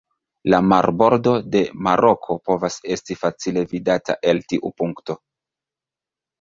La 0.51 0.61
marbordo 0.69 1.33
de 1.57 1.61
Maroko 1.89 2.39
povas 2.49 2.79
esti 2.97 3.19
facile 3.21 3.67
vidata 3.77 4.19
el 4.35 4.43
tiu 4.51 4.75
punkto. 4.83 5.21